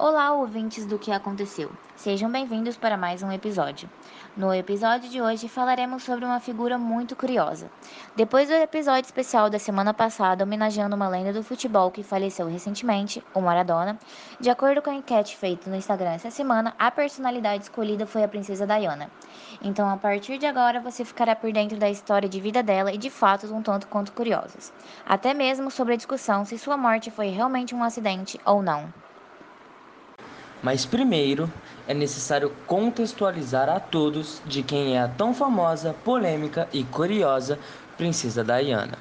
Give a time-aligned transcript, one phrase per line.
[0.00, 1.72] Olá, ouvintes do que aconteceu.
[1.96, 3.90] Sejam bem-vindos para mais um episódio.
[4.36, 7.68] No episódio de hoje falaremos sobre uma figura muito curiosa.
[8.14, 13.20] Depois do episódio especial da semana passada homenageando uma lenda do futebol que faleceu recentemente,
[13.34, 13.98] o Maradona,
[14.38, 18.28] de acordo com a enquete feita no Instagram essa semana, a personalidade escolhida foi a
[18.28, 19.10] princesa Diana.
[19.60, 22.98] Então, a partir de agora, você ficará por dentro da história de vida dela e
[22.98, 24.72] de fatos um tanto quanto curiosos,
[25.04, 28.94] até mesmo sobre a discussão se sua morte foi realmente um acidente ou não.
[30.62, 31.50] Mas primeiro
[31.86, 37.58] é necessário contextualizar a todos de quem é a tão famosa, polêmica e curiosa
[37.96, 38.98] Princesa Diana.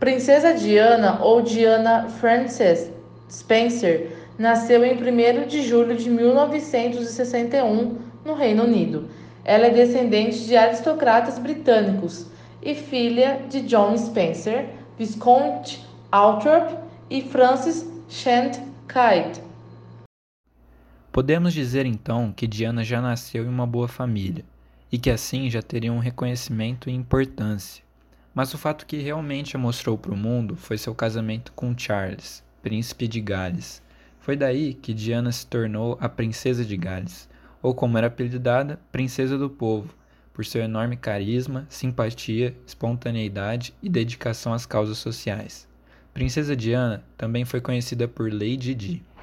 [0.00, 2.90] Princesa Diana ou Diana Frances
[3.30, 9.08] Spencer nasceu em 1 de julho de 1961 no Reino Unido.
[9.44, 12.26] Ela é descendente de aristocratas britânicos
[12.62, 14.66] e filha de John Spencer,
[14.98, 16.72] Visconde Althorp
[17.10, 19.43] e Frances Shant Kite.
[21.14, 24.44] Podemos dizer então que Diana já nasceu em uma boa família
[24.90, 27.84] e que assim já teria um reconhecimento e importância.
[28.34, 32.42] Mas o fato que realmente a mostrou para o mundo foi seu casamento com Charles,
[32.60, 33.80] príncipe de Gales.
[34.18, 37.28] Foi daí que Diana se tornou a princesa de Gales,
[37.62, 39.94] ou como era apelidada, princesa do povo,
[40.32, 45.68] por seu enorme carisma, simpatia, espontaneidade e dedicação às causas sociais.
[46.12, 49.13] Princesa Diana também foi conhecida por Lady Di.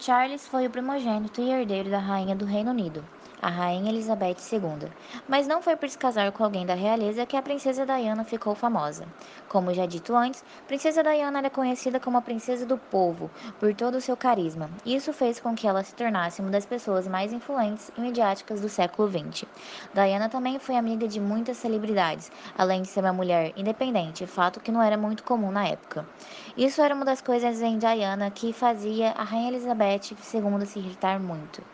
[0.00, 3.02] Charles foi o primogênito e herdeiro da rainha do Reino Unido,
[3.40, 4.88] a rainha Elizabeth II,
[5.26, 8.54] mas não foi por se casar com alguém da realeza que a princesa Diana ficou
[8.54, 9.06] famosa.
[9.48, 13.96] Como já dito antes, princesa Diana era conhecida como a princesa do povo por todo
[13.96, 17.90] o seu carisma, isso fez com que ela se tornasse uma das pessoas mais influentes
[17.96, 19.46] e midiáticas do século XX.
[19.92, 24.72] Diana também foi amiga de muitas celebridades, além de ser uma mulher independente, fato que
[24.72, 26.08] não era muito comum na época.
[26.56, 31.18] Isso era uma das coisas em Diana que fazia a rainha Elizabeth II se irritar
[31.20, 31.64] muito.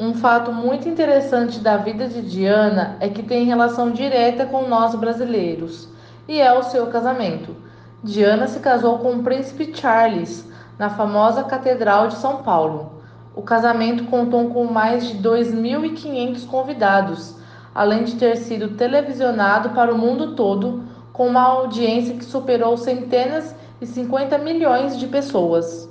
[0.00, 4.94] Um fato muito interessante da vida de Diana é que tem relação direta com nós
[4.94, 5.90] brasileiros,
[6.26, 7.54] e é o seu casamento.
[8.02, 13.02] Diana se casou com o príncipe Charles na famosa Catedral de São Paulo.
[13.36, 17.36] O casamento contou com mais de 2.500 convidados,
[17.74, 23.54] além de ter sido televisionado para o mundo todo, com uma audiência que superou centenas
[23.82, 25.90] e 50 milhões de pessoas.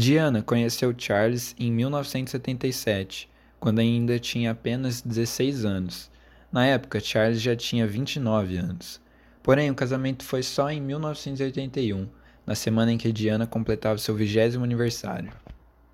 [0.00, 3.28] Diana conheceu Charles em 1977,
[3.58, 6.08] quando ainda tinha apenas 16 anos.
[6.52, 9.00] Na época, Charles já tinha 29 anos.
[9.42, 12.08] Porém, o casamento foi só em 1981,
[12.46, 15.32] na semana em que Diana completava seu vigésimo aniversário.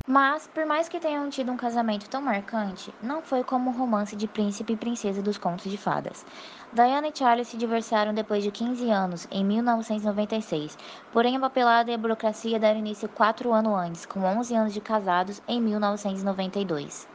[0.06, 4.14] Mas, por mais que tenham tido um casamento tão marcante, não foi como o romance
[4.14, 6.26] de príncipe e princesa dos contos de fadas.
[6.74, 10.76] Diana e Charles se divorciaram depois de 15 anos, em 1996,
[11.10, 14.80] porém a papelada e a burocracia deram início quatro anos antes, com 11 anos de
[14.82, 17.08] casados, em 1992.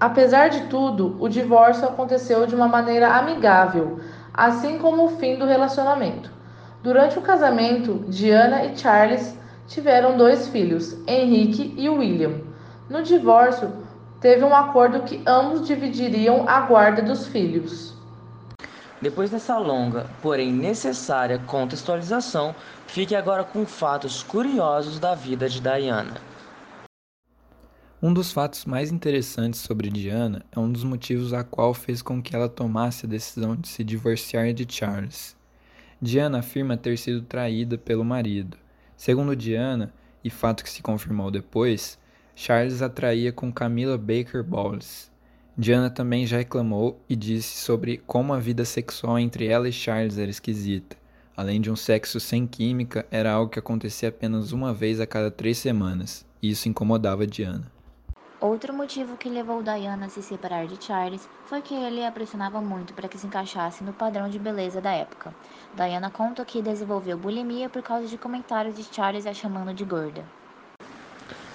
[0.00, 4.00] Apesar de tudo, o divórcio aconteceu de uma maneira amigável,
[4.32, 6.30] assim como o fim do relacionamento.
[6.82, 9.41] Durante o casamento, Diana e Charles
[9.72, 12.40] tiveram dois filhos, Henrique e William.
[12.90, 13.72] No divórcio,
[14.20, 17.94] teve um acordo que ambos dividiriam a guarda dos filhos.
[19.00, 22.54] Depois dessa longa, porém necessária contextualização,
[22.86, 26.20] fique agora com fatos curiosos da vida de Diana.
[28.00, 32.22] Um dos fatos mais interessantes sobre Diana é um dos motivos a qual fez com
[32.22, 35.34] que ela tomasse a decisão de se divorciar de Charles.
[36.00, 38.56] Diana afirma ter sido traída pelo marido,
[39.04, 39.92] Segundo Diana,
[40.22, 41.98] e fato que se confirmou depois,
[42.36, 45.10] Charles atraía com Camila Baker Bowles.
[45.58, 50.18] Diana também já reclamou e disse sobre como a vida sexual entre ela e Charles
[50.18, 50.96] era esquisita.
[51.36, 55.32] Além de um sexo sem química, era algo que acontecia apenas uma vez a cada
[55.32, 57.71] três semanas, e isso incomodava Diana.
[58.42, 62.60] Outro motivo que levou Diana a se separar de Charles foi que ele a pressionava
[62.60, 65.32] muito para que se encaixasse no padrão de beleza da época.
[65.76, 70.24] Diana conta que desenvolveu bulimia por causa de comentários de Charles a chamando de gorda.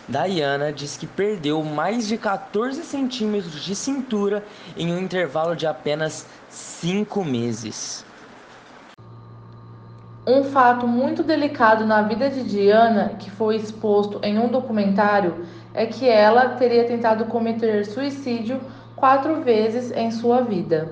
[0.07, 4.41] Diana diz que perdeu mais de 14 centímetros de cintura
[4.77, 8.06] em um intervalo de apenas 5 meses.
[10.29, 15.85] Um fato muito delicado na vida de Diana, que foi exposto em um documentário, é
[15.85, 18.59] que ela teria tentado cometer suicídio
[18.93, 20.91] quatro vezes em sua vida.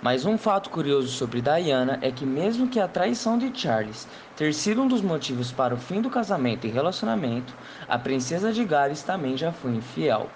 [0.00, 4.54] Mas um fato curioso sobre Diana é que, mesmo que a traição de Charles ter
[4.54, 7.52] sido um dos motivos para o fim do casamento e relacionamento,
[7.86, 10.26] a princesa de Gales também já foi infiel.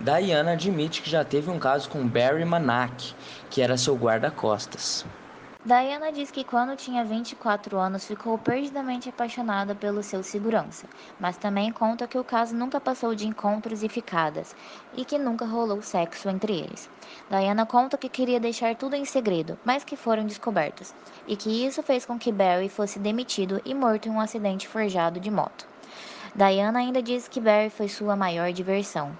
[0.00, 3.14] Diana admite que já teve um caso com Barry Manack,
[3.50, 5.04] que era seu guarda-costas.
[5.68, 10.86] Diana diz que quando tinha 24 anos ficou perdidamente apaixonada pelo seu segurança,
[11.20, 14.56] mas também conta que o caso nunca passou de encontros e ficadas
[14.96, 16.88] e que nunca rolou sexo entre eles.
[17.28, 20.94] Diana conta que queria deixar tudo em segredo, mas que foram descobertos,
[21.26, 25.20] e que isso fez com que Barry fosse demitido e morto em um acidente forjado
[25.20, 25.66] de moto.
[26.34, 29.12] Diana ainda diz que Barry foi sua maior diversão.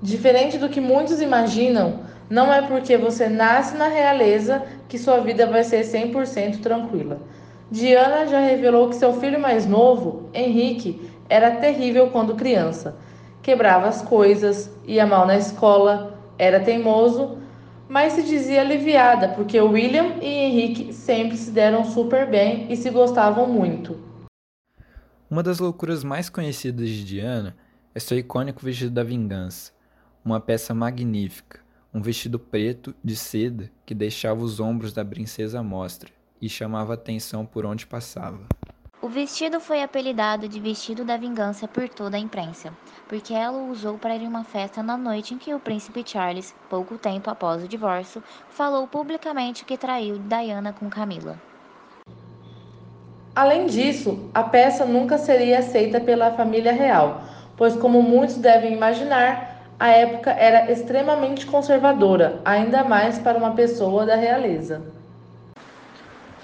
[0.00, 5.48] Diferente do que muitos imaginam, não é porque você nasce na realeza que sua vida
[5.48, 7.20] vai ser 100% tranquila.
[7.68, 12.96] Diana já revelou que seu filho mais novo, Henrique, era terrível quando criança.
[13.42, 17.38] Quebrava as coisas, ia mal na escola, era teimoso,
[17.88, 22.90] mas se dizia aliviada porque William e Henrique sempre se deram super bem e se
[22.90, 23.98] gostavam muito.
[25.28, 27.56] Uma das loucuras mais conhecidas de Diana
[27.92, 29.72] é seu icônico vestido da vingança,
[30.24, 35.62] uma peça magnífica um vestido preto de seda que deixava os ombros da princesa à
[35.62, 36.10] mostra
[36.40, 38.40] e chamava atenção por onde passava.
[39.02, 42.72] O vestido foi apelidado de vestido da vingança por toda a imprensa,
[43.08, 46.04] porque ela o usou para ir a uma festa na noite em que o príncipe
[46.06, 51.40] Charles, pouco tempo após o divórcio, falou publicamente que traiu Diana com Camila.
[53.34, 57.22] Além disso, a peça nunca seria aceita pela família real,
[57.56, 64.04] pois, como muitos devem imaginar, a época era extremamente conservadora, ainda mais para uma pessoa
[64.04, 64.82] da realeza.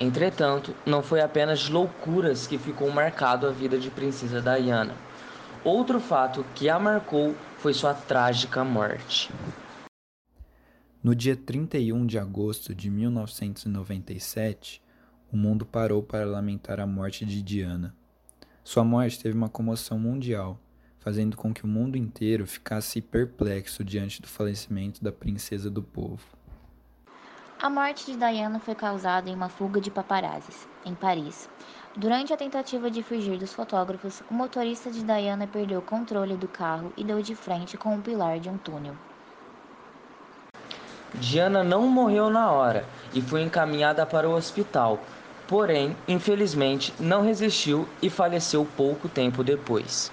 [0.00, 4.94] Entretanto, não foi apenas de loucuras que ficou marcado a vida de Princesa Diana.
[5.62, 9.30] Outro fato que a marcou foi sua trágica morte.
[11.02, 14.82] No dia 31 de agosto de 1997,
[15.30, 17.94] o mundo parou para lamentar a morte de Diana.
[18.64, 20.58] Sua morte teve uma comoção mundial
[21.06, 26.24] fazendo com que o mundo inteiro ficasse perplexo diante do falecimento da princesa do povo.
[27.62, 31.48] A morte de Diana foi causada em uma fuga de paparazzis, em Paris.
[31.96, 36.48] Durante a tentativa de fugir dos fotógrafos, o motorista de Diana perdeu o controle do
[36.48, 38.96] carro e deu de frente com um pilar de um túnel.
[41.14, 45.00] Diana não morreu na hora e foi encaminhada para o hospital,
[45.46, 50.10] porém, infelizmente, não resistiu e faleceu pouco tempo depois.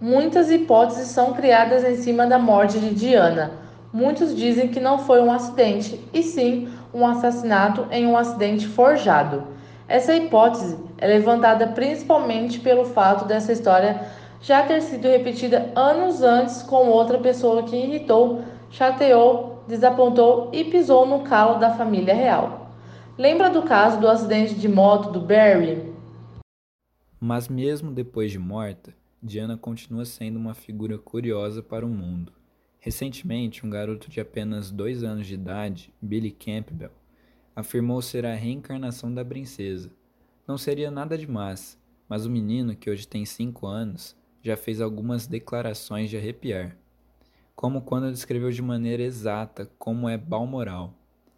[0.00, 3.52] Muitas hipóteses são criadas em cima da morte de Diana.
[3.90, 9.44] Muitos dizem que não foi um acidente, e sim um assassinato em um acidente forjado.
[9.88, 14.02] Essa hipótese é levantada principalmente pelo fato dessa história
[14.42, 21.06] já ter sido repetida anos antes com outra pessoa que irritou, chateou, desapontou e pisou
[21.06, 22.70] no calo da família real.
[23.16, 25.90] Lembra do caso do acidente de moto do Barry?
[27.18, 28.92] Mas mesmo depois de morta,
[29.22, 32.32] Diana continua sendo uma figura curiosa para o mundo.
[32.78, 36.92] Recentemente, um garoto de apenas dois anos de idade, Billy Campbell,
[37.54, 39.90] afirmou ser a reencarnação da princesa.
[40.46, 41.78] Não seria nada demais,
[42.08, 46.76] mas o menino, que hoje tem cinco anos, já fez algumas declarações de arrepiar,
[47.56, 50.94] como quando descreveu de maneira exata como é Balmoral,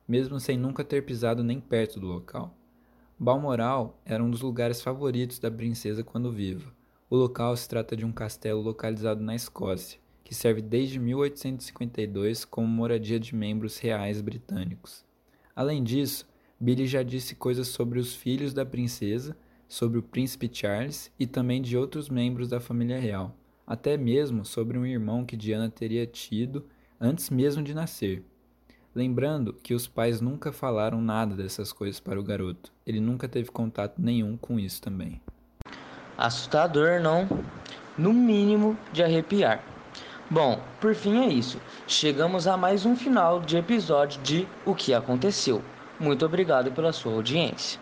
[0.06, 2.54] mesmo sem nunca ter pisado nem perto do local.
[3.18, 6.76] Balmoral era um dos lugares favoritos da princesa quando viva.
[7.10, 12.68] O local se trata de um castelo localizado na Escócia, que serve desde 1852 como
[12.68, 15.06] moradia de membros reais britânicos.
[15.56, 16.28] Além disso,
[16.60, 19.34] Billy já disse coisas sobre os filhos da princesa,
[19.66, 23.34] sobre o príncipe Charles e também de outros membros da família real,
[23.66, 26.66] até mesmo sobre um irmão que Diana teria tido
[27.00, 28.22] antes mesmo de nascer.
[28.94, 33.50] Lembrando que os pais nunca falaram nada dessas coisas para o garoto, ele nunca teve
[33.50, 35.22] contato nenhum com isso também.
[36.18, 37.28] Assustador, não?
[37.96, 39.60] No mínimo de arrepiar.
[40.28, 41.60] Bom, por fim é isso.
[41.86, 45.62] Chegamos a mais um final de episódio de O que aconteceu.
[45.96, 47.78] Muito obrigado pela sua audiência.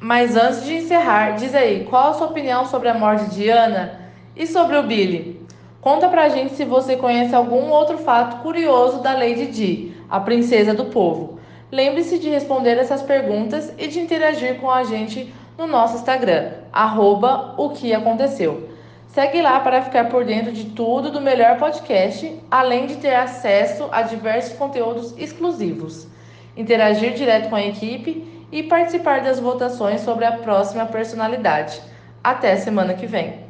[0.00, 4.00] Mas antes de encerrar, diz aí, qual a sua opinião sobre a morte de Ana
[4.34, 5.40] e sobre o Billy?
[5.80, 10.74] Conta pra gente se você conhece algum outro fato curioso da Lady Di, a princesa
[10.74, 11.38] do povo.
[11.70, 17.54] Lembre-se de responder essas perguntas e de interagir com a gente no nosso Instagram, arroba
[17.56, 18.70] o que aconteceu.
[19.08, 23.88] Segue lá para ficar por dentro de tudo do melhor podcast, além de ter acesso
[23.90, 26.06] a diversos conteúdos exclusivos,
[26.56, 31.80] interagir direto com a equipe e participar das votações sobre a próxima personalidade.
[32.22, 33.45] Até semana que vem!